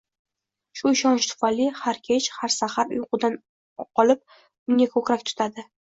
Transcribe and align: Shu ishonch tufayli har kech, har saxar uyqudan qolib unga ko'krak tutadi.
Shu 0.79 0.93
ishonch 0.93 1.27
tufayli 1.31 1.67
har 1.81 1.99
kech, 2.09 2.29
har 2.37 2.53
saxar 2.55 2.95
uyqudan 2.97 3.37
qolib 4.01 4.25
unga 4.39 4.89
ko'krak 4.97 5.29
tutadi. 5.31 5.69